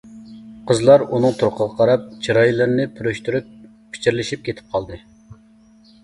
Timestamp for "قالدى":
4.77-4.99